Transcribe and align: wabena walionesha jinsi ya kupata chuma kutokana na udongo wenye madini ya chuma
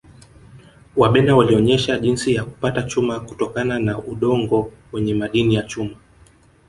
wabena 0.97 1.35
walionesha 1.35 1.99
jinsi 1.99 2.35
ya 2.35 2.45
kupata 2.45 2.83
chuma 2.83 3.19
kutokana 3.19 3.79
na 3.79 3.97
udongo 3.99 4.71
wenye 4.93 5.13
madini 5.13 5.55
ya 5.55 5.63
chuma 5.63 5.95